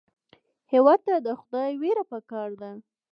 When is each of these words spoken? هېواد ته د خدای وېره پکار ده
هېواد 0.71 0.99
ته 1.07 1.15
د 1.25 1.27
خدای 1.41 1.71
وېره 1.81 2.03
پکار 2.11 2.49
ده 2.61 2.71